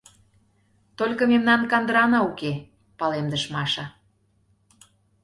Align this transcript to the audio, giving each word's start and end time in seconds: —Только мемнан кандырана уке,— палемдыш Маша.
—Только 0.97 1.21
мемнан 1.31 1.61
кандырана 1.71 2.19
уке,— 2.29 2.53
палемдыш 2.99 3.43
Маша. 3.53 3.85